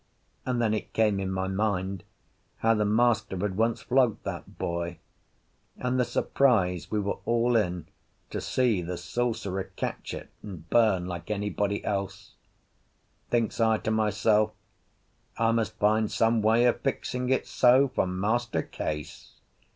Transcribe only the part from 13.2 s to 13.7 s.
Thinks